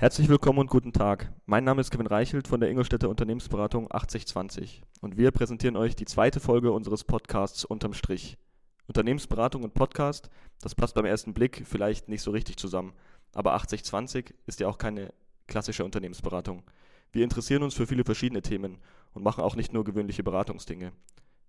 [0.00, 1.32] Herzlich willkommen und guten Tag.
[1.44, 6.04] Mein Name ist Kevin Reichelt von der Ingolstädter Unternehmensberatung 8020 und wir präsentieren euch die
[6.04, 8.38] zweite Folge unseres Podcasts Unterm Strich.
[8.86, 10.30] Unternehmensberatung und Podcast,
[10.60, 12.92] das passt beim ersten Blick vielleicht nicht so richtig zusammen,
[13.34, 15.12] aber 8020 ist ja auch keine
[15.48, 16.62] klassische Unternehmensberatung.
[17.10, 18.78] Wir interessieren uns für viele verschiedene Themen
[19.14, 20.92] und machen auch nicht nur gewöhnliche Beratungsdinge.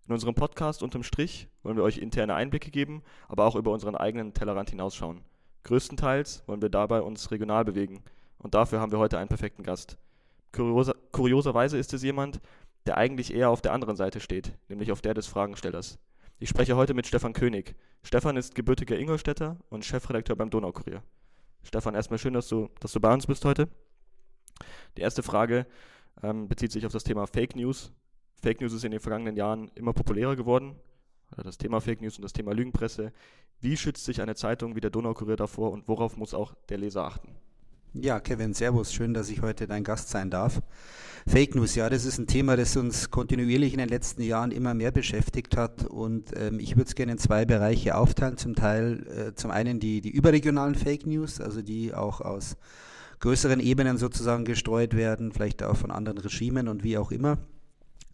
[0.08, 3.96] In unserem Podcast Unterm Strich wollen wir euch interne Einblicke geben, aber auch über unseren
[3.96, 5.22] eigenen Tellerrand hinausschauen.
[5.66, 8.02] Größtenteils wollen wir dabei uns regional bewegen–
[8.40, 9.98] und dafür haben wir heute einen perfekten Gast.
[10.52, 12.42] Kurioser, kurioserweise ist es jemand,
[12.86, 16.00] der eigentlich eher auf der anderen Seite steht, nämlich auf der des Fragenstellers.
[16.40, 17.76] Ich spreche heute mit Stefan König.
[18.02, 21.04] Stefan ist gebürtiger Ingolstädter und Chefredakteur beim Donaukurier.
[21.64, 23.68] Stefan, erstmal schön, dass du, dass du bei uns bist heute.
[24.98, 25.68] Die erste Frage
[26.24, 27.92] ähm, bezieht sich auf das Thema Fake News.
[28.42, 30.76] Fake News ist in den vergangenen Jahren immer populärer geworden.
[31.36, 33.12] Das Thema Fake News und das Thema Lügenpresse.
[33.60, 37.04] Wie schützt sich eine Zeitung wie der Donaukurier davor und worauf muss auch der Leser
[37.04, 37.36] achten?
[37.94, 40.62] Ja, Kevin, Servus, schön, dass ich heute dein Gast sein darf.
[41.26, 44.76] Fake News, ja, das ist ein Thema, das uns kontinuierlich in den letzten Jahren immer
[44.76, 48.38] mehr beschäftigt hat und ähm, ich würde es gerne in zwei Bereiche aufteilen.
[48.38, 52.58] Zum Teil, äh, zum einen die, die überregionalen Fake News, also die auch aus
[53.22, 57.40] größeren Ebenen sozusagen gestreut werden, vielleicht auch von anderen Regimen und wie auch immer.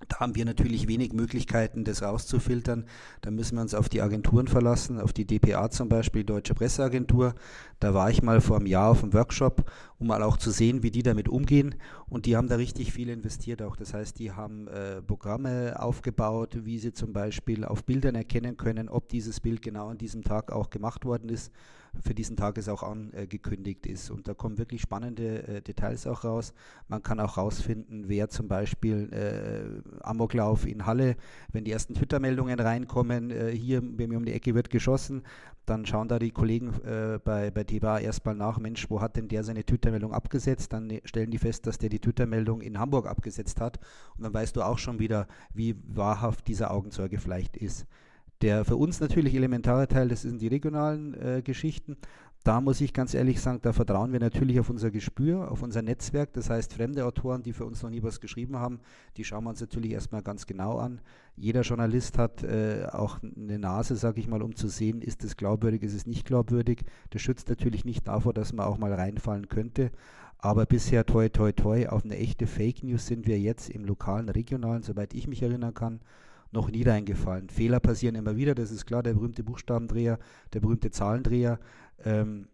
[0.09, 2.85] Da haben wir natürlich wenig Möglichkeiten, das rauszufiltern.
[3.21, 7.33] Da müssen wir uns auf die Agenturen verlassen, auf die DPA zum Beispiel, Deutsche Presseagentur.
[7.79, 10.83] Da war ich mal vor einem Jahr auf einem Workshop, um mal auch zu sehen,
[10.83, 11.75] wie die damit umgehen.
[12.07, 13.77] Und die haben da richtig viel investiert auch.
[13.77, 18.89] Das heißt, die haben äh, Programme aufgebaut, wie sie zum Beispiel auf Bildern erkennen können,
[18.89, 21.51] ob dieses Bild genau an diesem Tag auch gemacht worden ist
[22.01, 24.09] für diesen Tag es auch angekündigt ist.
[24.09, 26.53] Und da kommen wirklich spannende äh, Details auch raus.
[26.88, 31.16] Man kann auch rausfinden, wer zum Beispiel äh, Amoklauf in Halle,
[31.51, 35.23] wenn die ersten Twitter-Meldungen reinkommen, äh, hier bei mir um die Ecke wird geschossen,
[35.66, 39.27] dann schauen da die Kollegen äh, bei, bei TBA erstmal nach, Mensch, wo hat denn
[39.27, 40.73] der seine Twitter-Meldung abgesetzt?
[40.73, 43.79] Dann ne, stellen die fest, dass der die Twitter-Meldung in Hamburg abgesetzt hat.
[44.17, 47.88] Und dann weißt du auch schon wieder, wie wahrhaft dieser Augenzeuge vielleicht ist.
[48.41, 51.97] Der für uns natürlich elementare Teil, das sind die regionalen äh, Geschichten.
[52.46, 55.81] Da muss ich ganz ehrlich sagen, da vertrauen wir natürlich auf unser Gespür, auf unser
[55.81, 56.31] Netzwerk.
[56.34, 58.81] Das heißt, fremde Autoren, die für uns noch nie was geschrieben haben,
[59.18, 61.01] die schauen wir uns natürlich erstmal ganz genau an.
[61.35, 65.38] Jeder Journalist hat äh, auch eine Nase, sage ich mal, um zu sehen, ist es
[65.38, 66.84] glaubwürdig, ist es nicht glaubwürdig.
[67.09, 69.90] Das schützt natürlich nicht davor, dass man auch mal reinfallen könnte.
[70.38, 74.29] Aber bisher, toi, toi, toi, auf eine echte Fake News sind wir jetzt im lokalen,
[74.29, 76.00] regionalen, soweit ich mich erinnern kann,
[76.55, 77.49] noch nie reingefallen.
[77.49, 80.17] Fehler passieren immer wieder, das ist klar, der berühmte Buchstabendreher,
[80.53, 81.59] der berühmte Zahlendreher.
[82.03, 82.47] Ähm,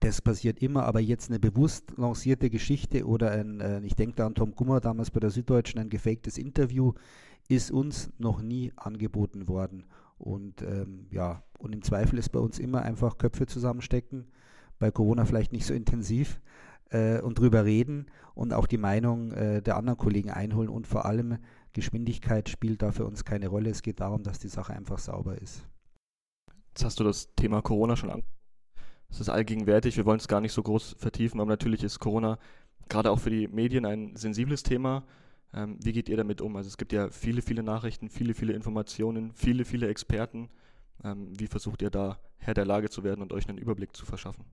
[0.00, 4.26] das passiert immer, aber jetzt eine bewusst lancierte Geschichte oder ein, äh, ich denke da
[4.26, 6.92] an Tom Gummer damals bei der Süddeutschen, ein gefaktes Interview,
[7.48, 9.84] ist uns noch nie angeboten worden.
[10.18, 14.26] Und ähm, ja, und im Zweifel ist bei uns immer einfach Köpfe zusammenstecken,
[14.78, 16.40] bei Corona vielleicht nicht so intensiv
[16.90, 21.06] äh, und drüber reden und auch die Meinung äh, der anderen Kollegen einholen und vor
[21.06, 21.38] allem
[21.78, 23.70] Geschwindigkeit spielt da für uns keine Rolle.
[23.70, 25.64] Es geht darum, dass die Sache einfach sauber ist.
[26.70, 28.36] Jetzt hast du das Thema Corona schon angesprochen.
[29.10, 32.38] Es ist allgegenwärtig, wir wollen es gar nicht so groß vertiefen, aber natürlich ist Corona
[32.88, 35.04] gerade auch für die Medien ein sensibles Thema.
[35.54, 36.56] Ähm, wie geht ihr damit um?
[36.56, 40.50] Also es gibt ja viele, viele Nachrichten, viele, viele Informationen, viele, viele Experten.
[41.04, 44.04] Ähm, wie versucht ihr da Herr der Lage zu werden und euch einen Überblick zu
[44.04, 44.44] verschaffen?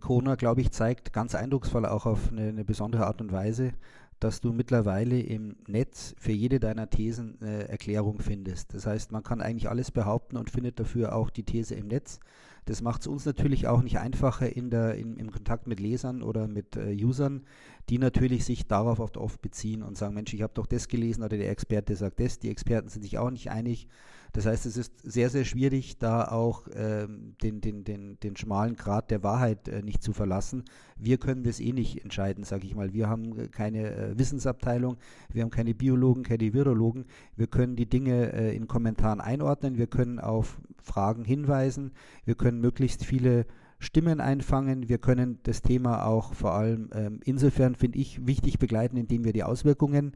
[0.00, 3.74] Corona, glaube ich, zeigt ganz eindrucksvoll auch auf eine, eine besondere Art und Weise,
[4.20, 8.74] dass du mittlerweile im Netz für jede deiner Thesen eine Erklärung findest.
[8.74, 12.20] Das heißt, man kann eigentlich alles behaupten und findet dafür auch die These im Netz.
[12.66, 16.22] Das macht es uns natürlich auch nicht einfacher in der, in, im Kontakt mit Lesern
[16.22, 17.44] oder mit äh, Usern,
[17.88, 21.22] die natürlich sich darauf oft, oft beziehen und sagen, Mensch, ich habe doch das gelesen
[21.24, 23.88] oder der Experte sagt das, die Experten sind sich auch nicht einig.
[24.32, 28.76] Das heißt, es ist sehr, sehr schwierig, da auch ähm, den, den, den, den schmalen
[28.76, 30.64] Grad der Wahrheit äh, nicht zu verlassen.
[30.96, 32.92] Wir können das eh nicht entscheiden, sage ich mal.
[32.92, 34.96] Wir haben keine äh, Wissensabteilung,
[35.32, 37.06] wir haben keine Biologen, keine Virologen.
[37.36, 41.92] Wir können die Dinge äh, in Kommentaren einordnen, wir können auf Fragen hinweisen,
[42.24, 43.46] wir können möglichst viele
[43.80, 44.88] Stimmen einfangen.
[44.88, 49.32] Wir können das Thema auch vor allem ähm, insofern, finde ich, wichtig begleiten, indem wir
[49.32, 50.12] die Auswirkungen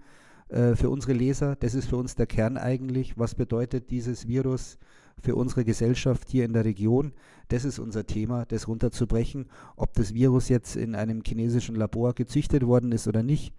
[0.54, 1.56] äh, für unsere Leser.
[1.56, 3.18] Das ist für uns der Kern eigentlich.
[3.18, 4.78] Was bedeutet dieses Virus
[5.20, 7.12] für unsere Gesellschaft hier in der Region?
[7.48, 9.46] Das ist unser Thema, das runterzubrechen.
[9.74, 13.52] Ob das Virus jetzt in einem chinesischen Labor gezüchtet worden ist oder nicht,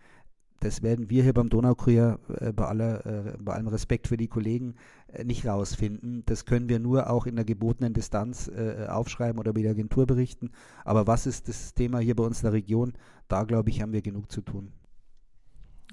[0.61, 4.29] das werden wir hier beim Donaukurier äh, bei, aller, äh, bei allem Respekt für die
[4.29, 4.75] Kollegen
[5.07, 6.23] äh, nicht rausfinden.
[6.25, 10.05] Das können wir nur auch in der gebotenen Distanz äh, aufschreiben oder bei der Agentur
[10.05, 10.51] berichten.
[10.85, 12.93] Aber was ist das Thema hier bei uns in der Region?
[13.27, 14.71] Da glaube ich, haben wir genug zu tun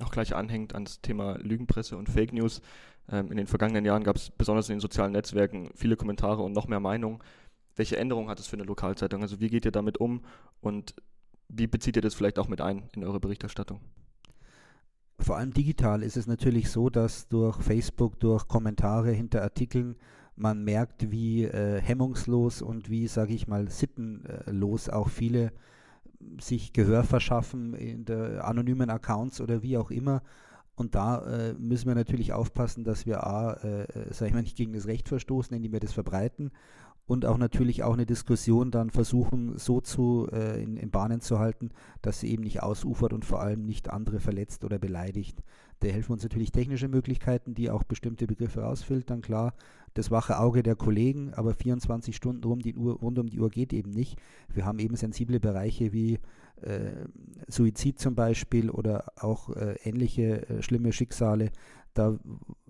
[0.01, 2.61] auch gleich anhängt ans Thema Lügenpresse und Fake News.
[3.11, 6.53] Ähm, in den vergangenen Jahren gab es besonders in den sozialen Netzwerken viele Kommentare und
[6.53, 7.21] noch mehr Meinungen.
[7.77, 9.23] Welche Änderungen hat es für eine Lokalzeitung?
[9.23, 10.25] Also wie geht ihr damit um
[10.61, 10.95] und
[11.55, 13.81] Wie bezieht ihr das vielleicht auch mit ein in eure Berichterstattung?
[15.19, 19.97] Vor allem digital ist es natürlich so, dass durch Facebook, durch Kommentare hinter Artikeln
[20.35, 25.53] man merkt, wie äh, hemmungslos und wie, sage ich mal, sittenlos auch viele
[26.41, 30.23] sich Gehör verschaffen in der anonymen Accounts oder wie auch immer.
[30.75, 34.43] Und da äh, müssen wir natürlich aufpassen, dass wir A, äh, äh sag ich mal,
[34.43, 36.51] nicht gegen das Recht verstoßen, indem wir das verbreiten
[37.07, 41.39] und auch natürlich auch eine Diskussion dann versuchen, so zu äh, in, in, Bahnen zu
[41.39, 41.71] halten,
[42.01, 45.43] dass sie eben nicht ausufert und vor allem nicht andere verletzt oder beleidigt.
[45.81, 49.55] Da helfen uns natürlich technische Möglichkeiten, die auch bestimmte Begriffe rausfiltern, klar.
[49.95, 53.51] Das wache Auge der Kollegen, aber 24 Stunden rund, die Uhr, rund um die Uhr
[53.51, 54.17] geht eben nicht.
[54.49, 56.19] Wir haben eben sensible Bereiche wie
[56.63, 56.93] äh,
[57.49, 61.51] Suizid zum Beispiel oder auch äh, ähnliche äh, schlimme Schicksale,
[61.95, 62.19] da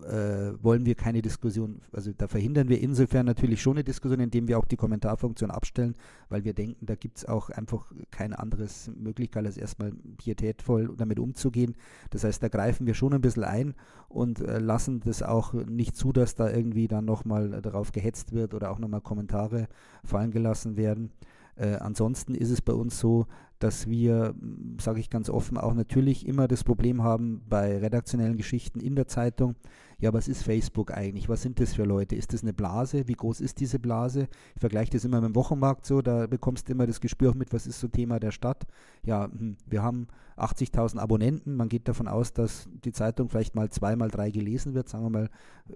[0.02, 4.48] äh, wollen wir keine Diskussion, also da verhindern wir insofern natürlich schon eine Diskussion, indem
[4.48, 5.94] wir auch die Kommentarfunktion abstellen,
[6.28, 8.66] weil wir denken, da gibt es auch einfach keine andere
[8.96, 11.76] Möglichkeit, als erstmal pietätvoll damit umzugehen.
[12.10, 13.74] Das heißt, da greifen wir schon ein bisschen ein
[14.08, 18.54] und äh, lassen das auch nicht zu, dass da irgendwie dann nochmal darauf gehetzt wird
[18.54, 19.68] oder auch nochmal Kommentare
[20.04, 21.12] fallen gelassen werden.
[21.54, 23.26] Äh, ansonsten ist es bei uns so,
[23.62, 24.34] dass wir,
[24.80, 29.06] sage ich ganz offen, auch natürlich immer das Problem haben bei redaktionellen Geschichten in der
[29.06, 29.54] Zeitung.
[29.98, 31.28] Ja, was ist Facebook eigentlich?
[31.28, 32.16] Was sind das für Leute?
[32.16, 33.06] Ist das eine Blase?
[33.06, 34.26] Wie groß ist diese Blase?
[34.56, 37.52] Ich vergleiche das immer mit dem Wochenmarkt so, da bekommst du immer das Gespür mit,
[37.52, 38.64] was ist so Thema der Stadt.
[39.04, 41.54] Ja, hm, wir haben 80.000 Abonnenten.
[41.54, 44.88] Man geht davon aus, dass die Zeitung vielleicht mal zweimal drei gelesen wird.
[44.88, 45.30] Sagen wir mal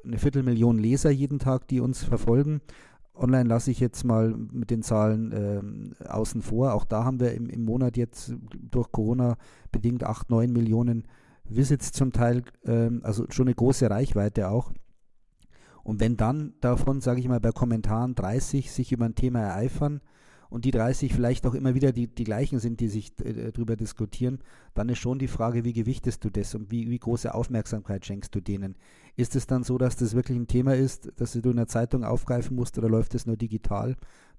[0.05, 2.61] eine Viertelmillion Leser jeden Tag, die uns verfolgen.
[3.17, 6.75] Online lasse ich jetzt mal mit den Zahlen äh, außen vor.
[6.75, 8.35] Auch da haben wir im, im Monat jetzt
[8.71, 9.37] durch Corona
[9.73, 11.05] bedingt 8, 9 Millionen
[11.45, 14.73] Visits zum Teil, äh, also schon eine große Reichweite auch.
[15.83, 20.01] Und wenn dann davon, sage ich mal, bei Kommentaren 30 sich über ein Thema ereifern,
[20.49, 23.77] und die 30 vielleicht auch immer wieder die, die gleichen sind, die sich äh, darüber
[23.77, 24.39] diskutieren,
[24.75, 28.35] dann ist schon die Frage, wie gewichtest du das und wie, wie große Aufmerksamkeit schenkst
[28.35, 28.77] du denen?
[29.17, 32.05] Ist es dann so, dass das wirklich ein Thema ist, das du in der Zeitung
[32.05, 33.97] aufgreifen musst oder läuft es nur digital?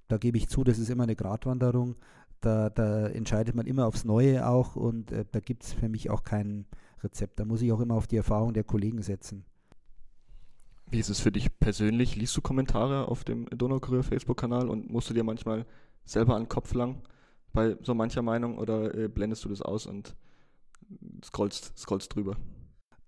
[0.07, 1.95] Da gebe ich zu, das ist immer eine Gratwanderung.
[2.39, 6.09] Da, da entscheidet man immer aufs Neue auch und äh, da gibt es für mich
[6.09, 6.65] auch kein
[7.03, 7.39] Rezept.
[7.39, 9.43] Da muss ich auch immer auf die Erfahrung der Kollegen setzen.
[10.89, 12.15] Wie ist es für dich persönlich?
[12.15, 15.65] Liest du Kommentare auf dem Donaukurier Facebook-Kanal und musst du dir manchmal
[16.07, 17.01] selber an den Kopf lang
[17.53, 20.15] bei so mancher Meinung oder äh, blendest du das aus und
[21.23, 22.35] scrollst, scrollst drüber?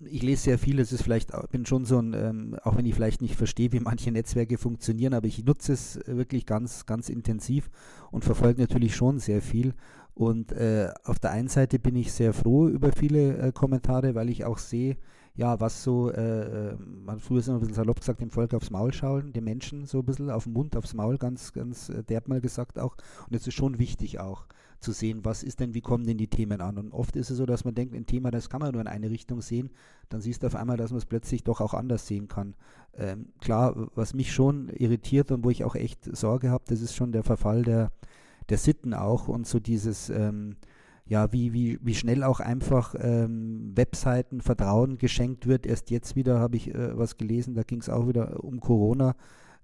[0.02, 2.96] Ich lese sehr viel, es ist vielleicht, bin schon so ein, ähm, auch wenn ich
[2.96, 7.70] vielleicht nicht verstehe, wie manche Netzwerke funktionieren, aber ich nutze es wirklich ganz, ganz intensiv
[8.10, 9.74] und verfolge natürlich schon sehr viel.
[10.14, 14.30] Und äh, auf der einen Seite bin ich sehr froh über viele äh, Kommentare, weil
[14.30, 14.98] ich auch sehe,
[15.40, 16.76] ja, was so, äh, äh,
[17.06, 20.00] man früher immer ein bisschen salopp gesagt, dem Volk aufs Maul schauen, den Menschen so
[20.00, 22.98] ein bisschen auf den Mund, aufs Maul, ganz, ganz äh, derb mal gesagt auch.
[23.30, 24.48] Und es ist schon wichtig auch
[24.82, 26.78] zu sehen, was ist denn, wie kommen denn die Themen an.
[26.78, 28.88] Und oft ist es so, dass man denkt, ein Thema, das kann man nur in
[28.88, 29.70] eine Richtung sehen,
[30.10, 32.54] dann siehst du auf einmal, dass man es plötzlich doch auch anders sehen kann.
[32.98, 36.96] Ähm, klar, was mich schon irritiert und wo ich auch echt Sorge habe, das ist
[36.96, 37.94] schon der Verfall der,
[38.50, 40.58] der Sitten auch und so dieses, ähm,
[41.10, 45.66] ja, wie, wie, wie schnell auch einfach ähm, Webseiten Vertrauen geschenkt wird.
[45.66, 49.16] Erst jetzt wieder habe ich äh, was gelesen, da ging es auch wieder um Corona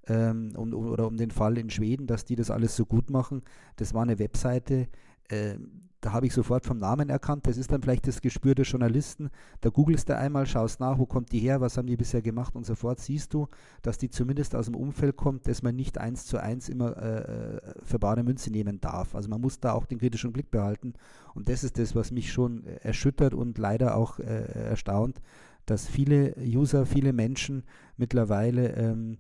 [0.08, 3.44] ähm, um, oder um den Fall in Schweden, dass die das alles so gut machen.
[3.76, 4.88] Das war eine Webseite,
[5.30, 5.56] äh,
[6.02, 7.48] da habe ich sofort vom Namen erkannt.
[7.48, 9.30] Das ist dann vielleicht das Gespür des Journalisten.
[9.62, 12.56] Da googelst du einmal, schaust nach, wo kommt die her, was haben die bisher gemacht
[12.56, 13.48] und sofort siehst du,
[13.82, 17.62] dass die zumindest aus dem Umfeld kommt, dass man nicht eins zu eins immer äh,
[17.84, 19.16] für bare Münze nehmen darf.
[19.16, 20.94] Also man muss da auch den kritischen Blick behalten.
[21.34, 24.24] Und das ist das, was mich schon erschüttert und leider auch äh,
[24.70, 25.22] erstaunt,
[25.66, 27.64] dass viele User, viele Menschen
[27.98, 29.18] mittlerweile ähm,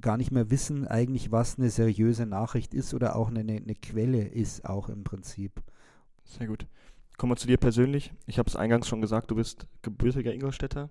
[0.00, 4.26] gar nicht mehr wissen eigentlich, was eine seriöse Nachricht ist oder auch eine, eine Quelle
[4.26, 5.60] ist, auch im Prinzip.
[6.38, 6.66] Sehr gut.
[7.18, 8.12] Kommen wir zu dir persönlich.
[8.26, 10.88] Ich habe es eingangs schon gesagt, du bist gebürtiger Ingolstädter.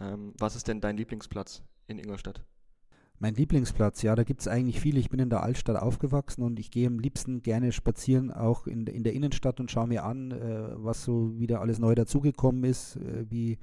[0.00, 2.44] Ähm, was ist denn dein Lieblingsplatz in Ingolstadt?
[3.20, 4.98] Mein Lieblingsplatz, ja, da gibt es eigentlich viele.
[4.98, 8.86] Ich bin in der Altstadt aufgewachsen und ich gehe am liebsten gerne spazieren, auch in,
[8.88, 12.96] in der Innenstadt und schaue mir an, äh, was so wieder alles neu dazugekommen ist,
[12.96, 13.58] äh, wie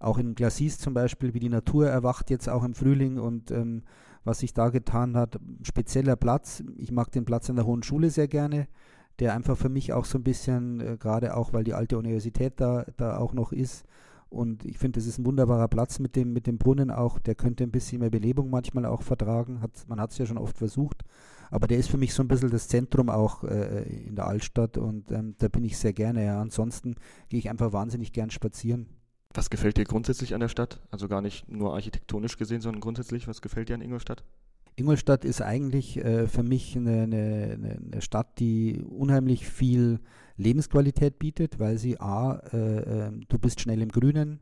[0.00, 3.82] auch in Glacis zum Beispiel, wie die Natur erwacht jetzt auch im Frühling und ähm,
[4.24, 5.38] was sich da getan hat.
[5.62, 8.66] Spezieller Platz, ich mag den Platz in der Hohen Schule sehr gerne,
[9.20, 12.54] der einfach für mich auch so ein bisschen, äh, gerade auch, weil die alte Universität
[12.56, 13.84] da, da auch noch ist,
[14.34, 17.20] und ich finde, das ist ein wunderbarer Platz mit dem, mit dem Brunnen auch.
[17.20, 19.60] Der könnte ein bisschen mehr Belebung manchmal auch vertragen.
[19.60, 21.04] Hat, man hat es ja schon oft versucht.
[21.52, 24.76] Aber der ist für mich so ein bisschen das Zentrum auch äh, in der Altstadt
[24.76, 26.24] und ähm, da bin ich sehr gerne.
[26.24, 26.40] Ja.
[26.40, 26.96] Ansonsten
[27.28, 28.88] gehe ich einfach wahnsinnig gern spazieren.
[29.32, 30.80] Was gefällt dir grundsätzlich an der Stadt?
[30.90, 34.24] Also gar nicht nur architektonisch gesehen, sondern grundsätzlich, was gefällt dir an Ingolstadt?
[34.76, 40.00] Ingolstadt ist eigentlich äh, für mich eine, eine, eine, Stadt, die unheimlich viel
[40.36, 44.40] Lebensqualität bietet, weil sie A, äh, äh, du bist schnell im Grünen,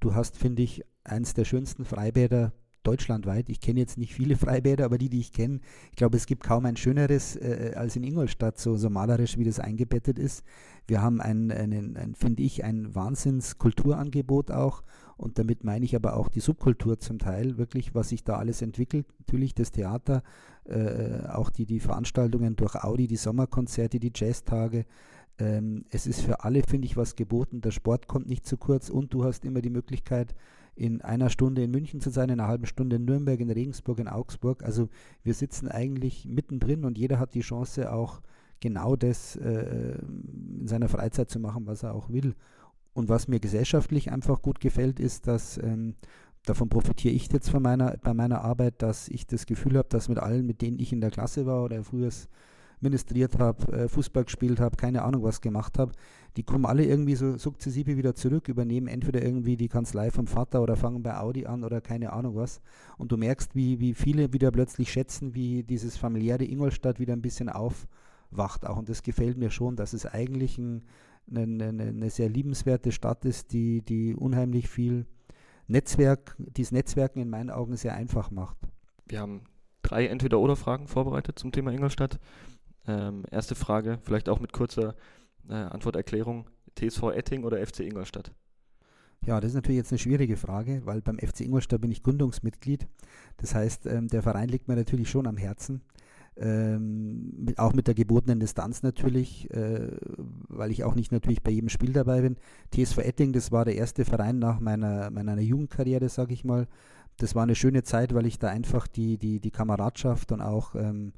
[0.00, 3.48] du hast, finde ich, eins der schönsten Freibäder deutschlandweit.
[3.48, 5.60] Ich kenne jetzt nicht viele Freibäder, aber die, die ich kenne,
[5.90, 9.44] ich glaube, es gibt kaum ein schöneres äh, als in Ingolstadt, so, so malerisch, wie
[9.44, 10.44] das eingebettet ist.
[10.86, 14.82] Wir haben ein, ein, ein finde ich, ein Wahnsinns-Kulturangebot auch
[15.16, 18.62] und damit meine ich aber auch die Subkultur zum Teil, wirklich, was sich da alles
[18.62, 19.06] entwickelt.
[19.18, 20.22] Natürlich das Theater,
[20.64, 24.86] äh, auch die, die Veranstaltungen durch Audi, die Sommerkonzerte, die Jazztage.
[25.38, 27.60] Ähm, es ist für alle, finde ich, was geboten.
[27.60, 30.34] Der Sport kommt nicht zu kurz und du hast immer die Möglichkeit,
[30.76, 34.00] in einer Stunde in München zu sein, in einer halben Stunde in Nürnberg, in Regensburg,
[34.00, 34.64] in Augsburg.
[34.64, 34.88] Also
[35.22, 38.20] wir sitzen eigentlich mittendrin und jeder hat die Chance auch
[38.60, 39.98] genau das äh,
[40.58, 42.34] in seiner Freizeit zu machen, was er auch will.
[42.94, 45.96] Und was mir gesellschaftlich einfach gut gefällt, ist, dass ähm,
[46.44, 50.08] davon profitiere ich jetzt von meiner, bei meiner Arbeit, dass ich das Gefühl habe, dass
[50.08, 52.10] mit allen, mit denen ich in der Klasse war oder früher
[52.80, 55.92] ministriert habe, äh, Fußball gespielt habe, keine Ahnung was gemacht habe,
[56.36, 60.62] die kommen alle irgendwie so sukzessive wieder zurück, übernehmen entweder irgendwie die Kanzlei vom Vater
[60.62, 62.60] oder fangen bei Audi an oder keine Ahnung was.
[62.98, 67.22] Und du merkst, wie, wie viele wieder plötzlich schätzen, wie dieses familiäre Ingolstadt wieder ein
[67.22, 68.76] bisschen aufwacht auch.
[68.76, 70.82] Und das gefällt mir schon, dass es eigentlich ein,
[71.30, 75.06] eine, eine, eine sehr liebenswerte Stadt ist, die, die unheimlich viel
[75.66, 78.56] Netzwerk, dieses Netzwerken in meinen Augen sehr einfach macht.
[79.06, 79.42] Wir haben
[79.82, 82.18] drei Entweder-Oder-Fragen vorbereitet zum Thema Ingolstadt.
[82.86, 84.94] Ähm, erste Frage, vielleicht auch mit kurzer
[85.48, 88.32] äh, Antworterklärung: TSV Etting oder FC Ingolstadt?
[89.26, 92.86] Ja, das ist natürlich jetzt eine schwierige Frage, weil beim FC Ingolstadt bin ich Gründungsmitglied.
[93.38, 95.80] Das heißt, ähm, der Verein liegt mir natürlich schon am Herzen.
[96.36, 99.92] Ähm, auch mit der gebotenen Distanz natürlich, äh,
[100.48, 102.36] weil ich auch nicht natürlich bei jedem Spiel dabei bin.
[102.72, 106.66] TSV Etting, das war der erste Verein nach meiner, meiner Jugendkarriere, sage ich mal.
[107.18, 110.74] Das war eine schöne Zeit, weil ich da einfach die, die, die Kameradschaft und auch
[110.74, 111.12] ähm,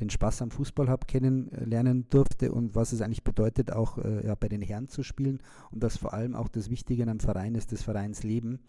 [0.00, 4.34] den Spaß am Fußball habe kennenlernen durfte und was es eigentlich bedeutet, auch äh, ja,
[4.34, 7.72] bei den Herren zu spielen und dass vor allem auch das Wichtige einem Verein ist,
[7.72, 8.60] das Vereinsleben,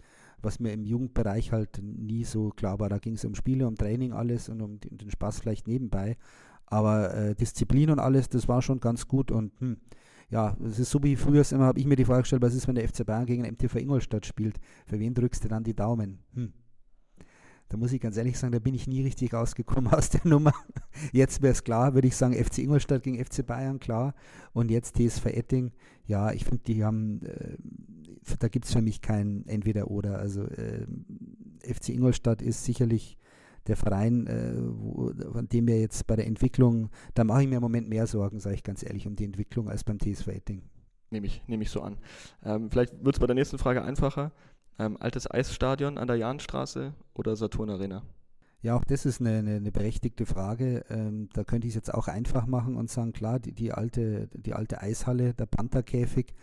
[0.43, 2.89] was mir im Jugendbereich halt nie so klar war.
[2.89, 6.17] Da ging es um Spiele, um Training, alles und um den, Spaß vielleicht nebenbei.
[6.65, 9.77] Aber äh, Disziplin und alles, das war schon ganz gut und hm,
[10.29, 12.67] ja, es ist so wie früher immer, habe ich mir die Frage gestellt, was ist,
[12.67, 14.59] wenn der FC Bayern gegen den MTV Ingolstadt spielt?
[14.85, 16.19] Für wen drückst du dann die Daumen?
[16.33, 16.53] Hm
[17.73, 20.53] da muss ich ganz ehrlich sagen, da bin ich nie richtig rausgekommen aus der Nummer.
[21.11, 24.13] Jetzt wäre es klar, würde ich sagen, FC Ingolstadt gegen FC Bayern, klar.
[24.53, 25.71] Und jetzt TSV Etting,
[26.05, 27.52] ja, ich finde, die haben, äh,
[28.39, 30.17] da gibt es für mich kein Entweder-Oder.
[30.17, 30.85] Also äh,
[31.61, 33.17] FC Ingolstadt ist sicherlich
[33.67, 37.55] der Verein, äh, wo, von dem wir jetzt bei der Entwicklung, da mache ich mir
[37.55, 40.63] im Moment mehr Sorgen, sage ich ganz ehrlich, um die Entwicklung als beim TSV Etting.
[41.11, 41.97] Nehme ich, nehm ich so an.
[42.43, 44.31] Ähm, vielleicht wird es bei der nächsten Frage einfacher.
[44.79, 48.03] Ähm, altes Eisstadion an der Jahnstraße oder Saturn Arena?
[48.63, 50.85] Ja, auch das ist eine, eine, eine berechtigte Frage.
[50.89, 54.29] Ähm, da könnte ich es jetzt auch einfach machen und sagen, klar, die, die, alte,
[54.33, 56.33] die alte Eishalle, der Pantherkäfig,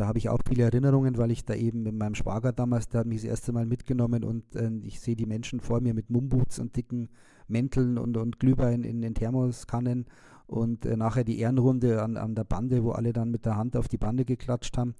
[0.00, 3.00] da habe ich auch viele Erinnerungen, weil ich da eben mit meinem Schwager damals, der
[3.00, 6.08] hat mich das erste Mal mitgenommen und äh, ich sehe die Menschen vor mir mit
[6.08, 7.10] Mumboots und dicken
[7.48, 10.06] Mänteln und, und Glühwein in den Thermoskannen
[10.46, 13.76] und äh, nachher die Ehrenrunde an, an der Bande, wo alle dann mit der Hand
[13.76, 14.94] auf die Bande geklatscht haben.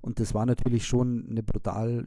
[0.00, 2.06] Und das war natürlich schon eine brutal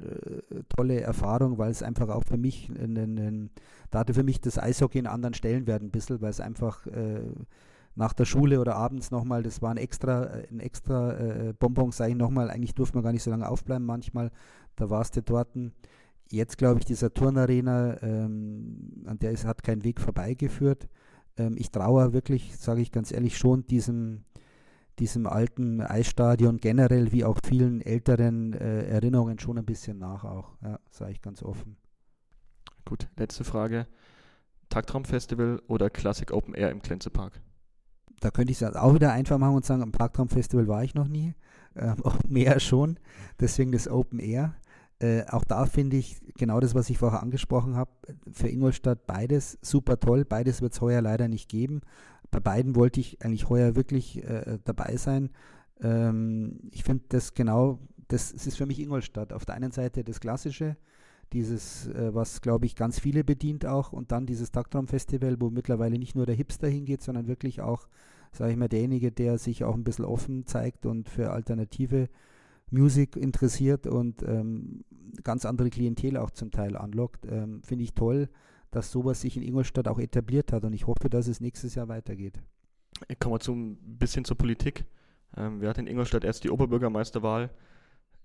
[0.50, 3.50] äh, tolle Erfahrung, weil es einfach auch für mich, ein, ein,
[3.92, 7.22] da hatte für mich das Eishockey einen anderen Stellenwert ein bisschen, weil es einfach äh,
[7.96, 12.12] nach der Schule oder abends nochmal, das war ein extra, ein extra äh, Bonbon, sage
[12.12, 14.32] ich nochmal, eigentlich durfte man gar nicht so lange aufbleiben manchmal,
[14.76, 15.50] da warst du dort.
[16.32, 20.88] Jetzt glaube ich, die Saturnarena, ähm, an der es hat kein Weg vorbeigeführt.
[21.38, 24.26] Ähm, ich traue wirklich, sage ich ganz ehrlich, schon diesem
[25.00, 30.58] diesem alten Eisstadion generell wie auch vielen älteren äh, Erinnerungen schon ein bisschen nach auch,
[30.62, 31.78] ja, sage ich ganz offen.
[32.86, 33.88] Gut, letzte Frage.
[34.70, 37.42] Taktraumfestival oder Classic Open Air im Klenzepark?
[38.20, 41.08] Da könnte ich es auch wieder einfach machen und sagen, am Parktraumfestival war ich noch
[41.08, 41.34] nie.
[41.76, 43.00] Ähm, Open Air schon,
[43.40, 44.56] deswegen das Open Air.
[45.00, 47.92] Äh, auch da finde ich genau das, was ich vorher angesprochen habe,
[48.32, 50.26] für Ingolstadt beides super toll.
[50.26, 51.82] Beides wird es heuer leider nicht geben.
[52.32, 55.30] Bei beiden wollte ich eigentlich heuer wirklich äh, dabei sein.
[55.82, 59.32] Ähm, ich finde das genau, das, das, ist für mich Ingolstadt.
[59.32, 60.76] Auf der einen Seite das Klassische,
[61.34, 65.98] dieses, äh, was glaube ich ganz viele bedient auch, und dann dieses Taktraum-Festival, wo mittlerweile
[65.98, 67.88] nicht nur der Hipster hingeht, sondern wirklich auch,
[68.32, 72.10] sage ich mal, derjenige, der sich auch ein bisschen offen zeigt und für alternative
[72.72, 74.84] Musik interessiert und ähm,
[75.24, 77.26] ganz andere Klientel auch zum Teil anlockt.
[77.26, 78.30] Ähm, finde ich toll
[78.72, 81.88] dass sowas sich in Ingolstadt auch etabliert hat und ich hoffe, dass es nächstes Jahr
[81.88, 82.40] weitergeht.
[83.20, 84.86] Kommen wir zu ein bisschen zur Politik.
[85.38, 87.50] Ähm, wir hatten in Ingolstadt erst die Oberbürgermeisterwahl.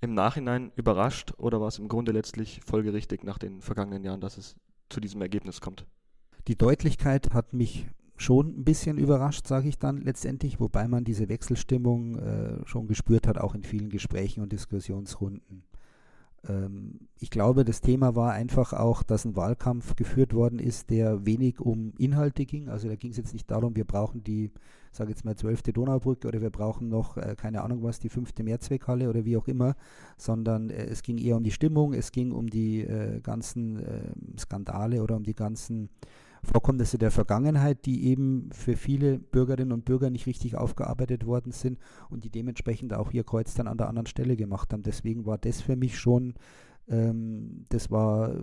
[0.04, 4.36] Im Nachhinein überrascht oder war es im Grunde letztlich folgerichtig nach den vergangenen Jahren, dass
[4.36, 4.54] es
[4.90, 5.86] zu diesem Ergebnis kommt?
[6.46, 7.86] Die Deutlichkeit hat mich
[8.18, 13.26] schon ein bisschen überrascht, sage ich dann letztendlich, wobei man diese Wechselstimmung äh, schon gespürt
[13.26, 15.64] hat, auch in vielen Gesprächen und Diskussionsrunden.
[16.46, 21.24] Ähm, ich glaube, das Thema war einfach auch, dass ein Wahlkampf geführt worden ist, der
[21.24, 22.68] wenig um Inhalte ging.
[22.68, 24.52] Also da ging es jetzt nicht darum, wir brauchen die,
[24.96, 28.42] sage jetzt mal, zwölfte Donaubrücke oder wir brauchen noch, äh, keine Ahnung was, die fünfte
[28.42, 29.76] Mehrzweckhalle oder wie auch immer,
[30.16, 34.38] sondern äh, es ging eher um die Stimmung, es ging um die äh, ganzen ähm,
[34.38, 35.88] Skandale oder um die ganzen
[36.44, 41.78] Vorkommnisse der Vergangenheit, die eben für viele Bürgerinnen und Bürger nicht richtig aufgearbeitet worden sind
[42.10, 44.82] und die dementsprechend auch ihr Kreuz dann an der anderen Stelle gemacht haben.
[44.82, 46.34] Deswegen war das für mich schon,
[46.88, 48.34] ähm, das war,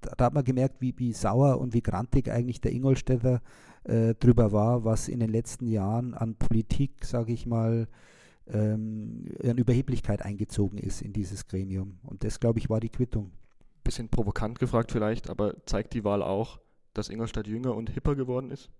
[0.00, 3.42] da, da, hat man gemerkt, wie, wie sauer und wie grantig eigentlich der Ingolstädter
[3.84, 7.88] äh, drüber war, was in den letzten Jahren an Politik, sage ich mal,
[8.46, 11.98] ähm, an Überheblichkeit eingezogen ist in dieses Gremium.
[12.02, 13.32] Und das, glaube ich, war die Quittung.
[13.84, 16.60] Bisschen provokant gefragt vielleicht, aber zeigt die Wahl auch,
[16.94, 18.70] dass Ingolstadt jünger und hipper geworden ist?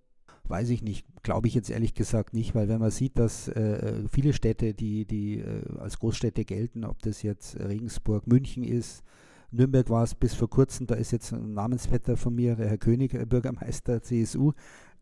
[0.44, 4.04] Weiß ich nicht, glaube ich jetzt ehrlich gesagt nicht, weil wenn man sieht, dass äh,
[4.10, 9.04] viele Städte, die, die äh, als Großstädte gelten, ob das jetzt Regensburg, München ist,
[9.52, 12.78] Nürnberg war es bis vor kurzem, da ist jetzt ein Namensvetter von mir, der Herr
[12.78, 14.52] König, äh, Bürgermeister CSU,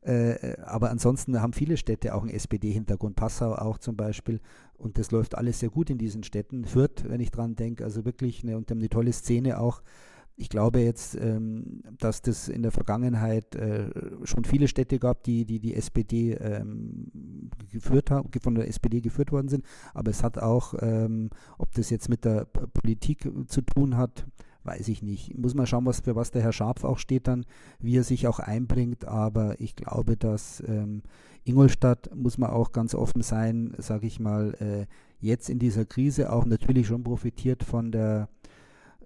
[0.03, 4.41] äh, aber ansonsten haben viele Städte auch einen SPD-Hintergrund, Passau auch zum Beispiel.
[4.79, 6.65] Und das läuft alles sehr gut in diesen Städten.
[6.65, 9.83] Fürth, wenn ich dran denke, also wirklich eine, und eine tolle Szene auch
[10.41, 13.91] ich glaube jetzt, ähm, dass das in der Vergangenheit äh,
[14.25, 19.33] schon viele Städte gab, die die, die SPD ähm, geführt haben, von der SPD geführt
[19.33, 19.67] worden sind.
[19.93, 21.29] Aber es hat auch, ähm,
[21.59, 24.25] ob das jetzt mit der Politik zu tun hat,
[24.65, 25.37] weiß ich nicht.
[25.37, 27.47] Muss man schauen, was für was der Herr Scharpf auch steht dann,
[27.79, 29.07] wie er sich auch einbringt.
[29.07, 31.03] Aber ich glaube, dass ähm,
[31.45, 34.87] Ingolstadt, muss man auch ganz offen sein, sage ich mal, äh,
[35.19, 38.29] jetzt in dieser Krise auch natürlich schon profitiert von der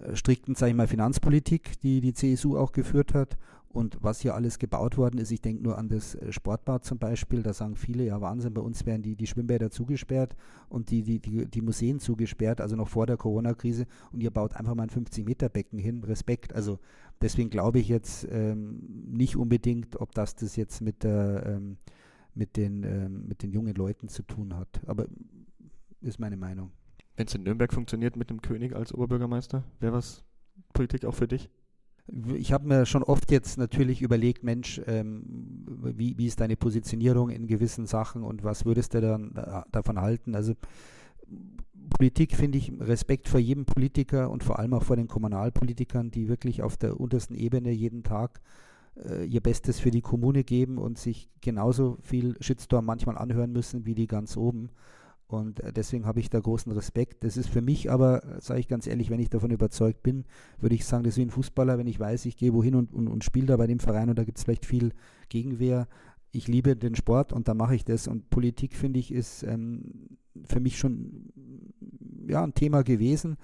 [0.00, 3.36] äh, strikten, sage ich mal, Finanzpolitik, die die CSU auch geführt hat.
[3.74, 6.98] Und was hier alles gebaut worden ist, ich denke nur an das äh, Sportbad zum
[6.98, 10.36] Beispiel, da sagen viele, ja Wahnsinn, bei uns wären die, die Schwimmbäder zugesperrt
[10.68, 14.54] und die, die, die, die Museen zugesperrt, also noch vor der Corona-Krise und ihr baut
[14.54, 16.54] einfach mal ein 50-Meter-Becken hin, Respekt.
[16.54, 16.78] Also
[17.20, 18.78] deswegen glaube ich jetzt ähm,
[19.10, 21.78] nicht unbedingt, ob das das jetzt mit, der, ähm,
[22.32, 24.82] mit, den, ähm, mit den jungen Leuten zu tun hat.
[24.86, 25.08] Aber
[26.00, 26.70] ist meine Meinung.
[27.16, 30.22] Wenn es in Nürnberg funktioniert mit dem König als Oberbürgermeister, wäre was
[30.72, 31.50] Politik auch für dich?
[32.06, 37.30] Ich habe mir schon oft jetzt natürlich überlegt, Mensch, ähm, wie, wie ist deine Positionierung
[37.30, 39.32] in gewissen Sachen und was würdest du dann
[39.72, 40.34] davon halten?
[40.34, 40.54] Also
[41.90, 46.28] Politik finde ich Respekt vor jedem Politiker und vor allem auch vor den Kommunalpolitikern, die
[46.28, 48.40] wirklich auf der untersten Ebene jeden Tag
[48.96, 53.86] äh, ihr Bestes für die Kommune geben und sich genauso viel Shitstorm manchmal anhören müssen
[53.86, 54.70] wie die ganz oben.
[55.26, 57.24] Und äh, deswegen habe ich da großen Respekt.
[57.24, 60.24] Das ist für mich aber, sage ich ganz ehrlich, wenn ich davon überzeugt bin,
[60.60, 62.92] würde ich sagen, das ist wie ein Fußballer, wenn ich weiß, ich gehe wohin und,
[62.92, 64.92] und, und spiele da bei dem Verein und da gibt es vielleicht viel
[65.28, 65.88] Gegenwehr.
[66.30, 68.08] Ich liebe den Sport und da mache ich das.
[68.08, 71.32] Und Politik, finde ich, ist ähm, für mich schon
[72.28, 73.36] ja, ein Thema gewesen.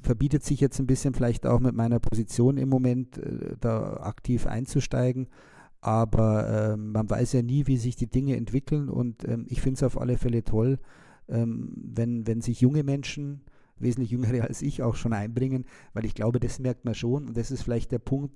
[0.00, 4.46] Verbietet sich jetzt ein bisschen vielleicht auch mit meiner Position im Moment, äh, da aktiv
[4.46, 5.28] einzusteigen.
[5.82, 9.78] Aber äh, man weiß ja nie, wie sich die Dinge entwickeln und ähm, ich finde
[9.78, 10.78] es auf alle Fälle toll,
[11.28, 13.42] ähm, wenn, wenn sich junge Menschen,
[13.78, 17.36] wesentlich jüngere als ich, auch schon einbringen, weil ich glaube, das merkt man schon und
[17.36, 18.32] das ist vielleicht der Punkt,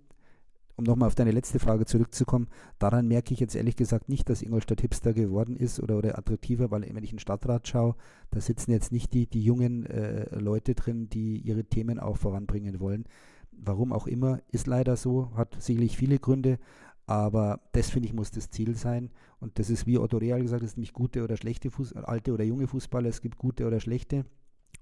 [0.75, 2.49] um nochmal auf deine letzte Frage zurückzukommen,
[2.81, 6.73] daran merke ich jetzt ehrlich gesagt nicht, dass Ingolstadt Hipster geworden ist oder, oder attraktiver,
[6.73, 7.95] weil wenn ich in den Stadtrat schaue,
[8.33, 12.81] da sitzen jetzt nicht die, die jungen äh, Leute drin, die ihre Themen auch voranbringen
[12.81, 13.05] wollen.
[13.53, 16.59] Warum auch immer, ist leider so, hat sicherlich viele Gründe,
[17.07, 19.11] aber das, finde ich, muss das Ziel sein.
[19.39, 22.33] Und das ist, wie Otto Real gesagt es ist nicht gute oder schlechte Fußballer, alte
[22.33, 24.25] oder junge Fußballer, es gibt gute oder schlechte.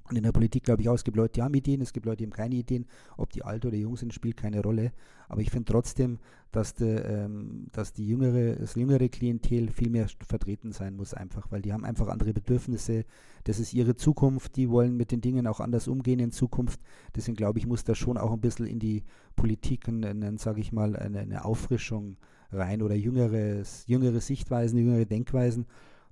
[0.08, 2.04] Und in der Politik glaube ich auch, es gibt Leute, die haben Ideen, es gibt
[2.04, 2.86] Leute, die haben keine Ideen.
[3.16, 4.92] Ob die alt oder jung sind, spielt keine Rolle.
[5.28, 6.18] Aber ich finde trotzdem,
[6.52, 11.50] dass, de, ähm, dass die jüngere, das jüngere Klientel viel mehr vertreten sein muss, einfach,
[11.50, 13.06] weil die haben einfach andere Bedürfnisse.
[13.44, 16.80] Das ist ihre Zukunft, die wollen mit den Dingen auch anders umgehen in Zukunft.
[17.16, 19.04] Deswegen glaube ich, muss da schon auch ein bisschen in die
[19.36, 19.86] Politik,
[20.36, 22.18] sage ich mal, eine, eine Aufrischung
[22.52, 25.66] rein oder jüngeres, jüngere Sichtweisen, jüngere Denkweisen.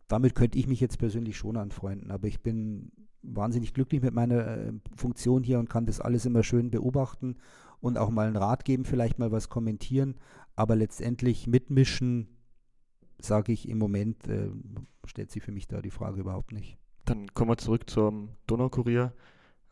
[0.08, 2.90] Damit könnte ich mich jetzt persönlich schon anfreunden, aber ich bin
[3.22, 7.36] wahnsinnig glücklich mit meiner äh, Funktion hier und kann das alles immer schön beobachten
[7.80, 10.16] und auch mal einen Rat geben, vielleicht mal was kommentieren,
[10.56, 12.28] aber letztendlich mitmischen,
[13.20, 14.50] sage ich im Moment, äh,
[15.04, 16.78] stellt sich für mich da die Frage überhaupt nicht.
[17.04, 19.12] Dann kommen wir zurück zum Donaukurier.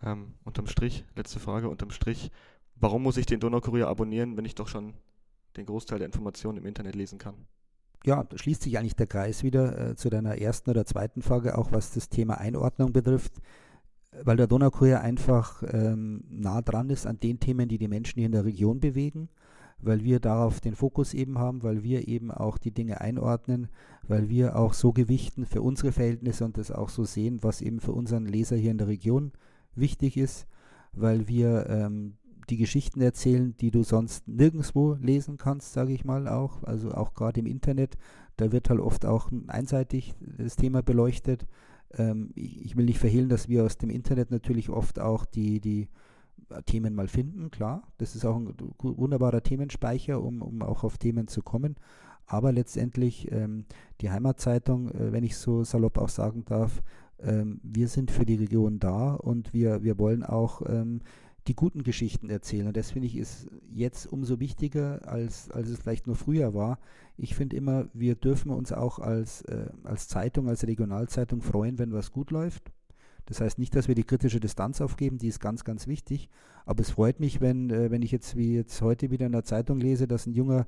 [0.02, 2.30] Ähm, unterm Strich, letzte Frage, unterm Strich,
[2.74, 4.94] warum muss ich den Donaukurier abonnieren, wenn ich doch schon
[5.56, 7.34] den Großteil der Informationen im Internet lesen kann?
[8.04, 11.72] Ja, schließt sich eigentlich der Kreis wieder äh, zu deiner ersten oder zweiten Frage, auch
[11.72, 13.40] was das Thema Einordnung betrifft,
[14.24, 18.26] weil der Donaukurier einfach ähm, nah dran ist an den Themen, die die Menschen hier
[18.26, 19.28] in der Region bewegen,
[19.78, 23.68] weil wir darauf den Fokus eben haben, weil wir eben auch die Dinge einordnen,
[24.02, 27.80] weil wir auch so gewichten für unsere Verhältnisse und das auch so sehen, was eben
[27.80, 29.32] für unseren Leser hier in der Region
[29.74, 30.46] wichtig ist,
[30.92, 32.14] weil wir ähm,
[32.50, 36.62] die Geschichten erzählen, die du sonst nirgendwo lesen kannst, sage ich mal auch.
[36.64, 37.96] Also auch gerade im Internet,
[38.36, 41.46] da wird halt oft auch einseitig das Thema beleuchtet.
[41.96, 45.60] Ähm, ich, ich, will nicht verhehlen, dass wir aus dem Internet natürlich oft auch die,
[45.60, 45.88] die
[46.66, 47.82] Themen mal finden, klar.
[47.98, 51.76] Das ist auch ein wunderbarer Themenspeicher, um, um auch auf Themen zu kommen.
[52.26, 53.64] Aber letztendlich ähm,
[54.00, 56.82] die Heimatzeitung, äh, wenn ich so salopp auch sagen darf,
[57.22, 61.00] ähm, wir sind für die Region da und wir, wir wollen auch ähm,
[61.46, 62.66] die guten Geschichten erzählen.
[62.66, 66.78] Und das finde ich ist jetzt umso wichtiger, als, als es vielleicht nur früher war.
[67.16, 71.92] Ich finde immer, wir dürfen uns auch als, äh, als Zeitung, als Regionalzeitung freuen, wenn
[71.92, 72.70] was gut läuft.
[73.26, 76.28] Das heißt nicht, dass wir die kritische Distanz aufgeben, die ist ganz, ganz wichtig.
[76.66, 79.44] Aber es freut mich, wenn, äh, wenn ich jetzt wie jetzt heute wieder in der
[79.44, 80.66] Zeitung lese, dass ein junger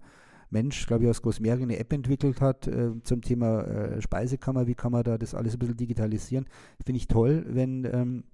[0.50, 4.66] Mensch, glaube ich, aus Großmergen eine App entwickelt hat äh, zum Thema äh, Speisekammer.
[4.66, 6.46] Wie kann man da das alles ein bisschen digitalisieren?
[6.85, 8.24] Finde ich toll, wenn, ähm,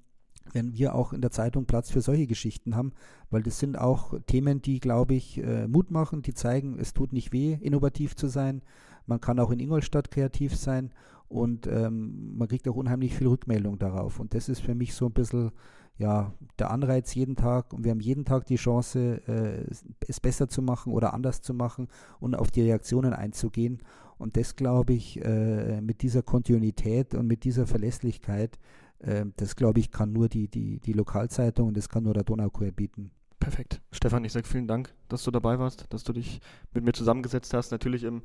[0.52, 2.92] wenn wir auch in der Zeitung Platz für solche Geschichten haben,
[3.30, 7.12] weil das sind auch Themen, die, glaube ich, äh, Mut machen, die zeigen, es tut
[7.12, 8.62] nicht weh, innovativ zu sein.
[9.06, 10.92] Man kann auch in Ingolstadt kreativ sein
[11.28, 14.20] und ähm, man kriegt auch unheimlich viel Rückmeldung darauf.
[14.20, 15.52] Und das ist für mich so ein bisschen
[15.98, 19.64] ja, der Anreiz jeden Tag und wir haben jeden Tag die Chance, äh,
[20.06, 21.88] es besser zu machen oder anders zu machen
[22.20, 23.80] und auf die Reaktionen einzugehen.
[24.16, 28.58] Und das glaube ich, äh, mit dieser Kontinuität und mit dieser Verlässlichkeit,
[29.00, 32.72] das glaube ich, kann nur die, die, die Lokalzeitung und das kann nur der Donaukur
[32.72, 33.12] bieten.
[33.38, 33.80] Perfekt.
[33.92, 36.40] Stefan, ich sage vielen Dank, dass du dabei warst, dass du dich
[36.74, 37.70] mit mir zusammengesetzt hast.
[37.70, 38.22] Natürlich im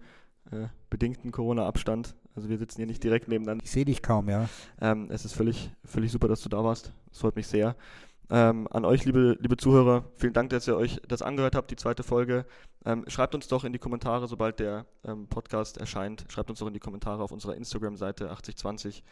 [0.51, 2.15] äh, bedingten Corona-Abstand.
[2.35, 3.63] Also wir sitzen hier nicht direkt nebeneinander.
[3.63, 4.49] Ich sehe dich kaum, ja.
[4.81, 6.91] Ähm, es ist völlig, völlig super, dass du da warst.
[7.11, 7.75] Es freut mich sehr.
[8.29, 11.75] Ähm, an euch, liebe, liebe Zuhörer, vielen Dank, dass ihr euch das angehört habt, die
[11.75, 12.45] zweite Folge.
[12.85, 16.67] Ähm, schreibt uns doch in die Kommentare, sobald der ähm, Podcast erscheint, schreibt uns doch
[16.67, 19.03] in die Kommentare auf unserer Instagram-Seite 8020,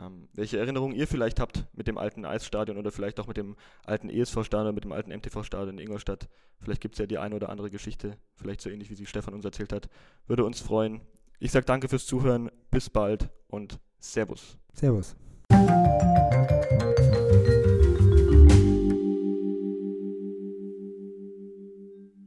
[0.00, 3.56] ähm, welche Erinnerungen ihr vielleicht habt mit dem alten Eisstadion oder vielleicht auch mit dem
[3.84, 6.28] alten ESV-Stadion, mit dem alten MTV-Stadion in Ingolstadt.
[6.60, 9.34] Vielleicht gibt es ja die eine oder andere Geschichte, vielleicht so ähnlich wie sie Stefan
[9.34, 9.88] uns erzählt hat.
[10.26, 11.00] Würde uns freuen.
[11.38, 14.58] Ich sage danke fürs Zuhören, bis bald und Servus.
[14.72, 15.16] Servus.